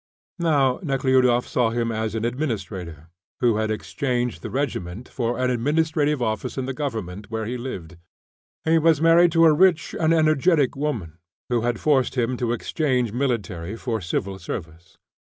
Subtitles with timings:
[0.39, 3.09] Now Nekhludoff saw him as an administrator,
[3.39, 7.97] who had exchanged the regiment for an administrative office in the government where he lived.
[8.65, 11.19] He was married to a rich and energetic woman,
[11.49, 14.97] who had forced him to exchange military for civil service.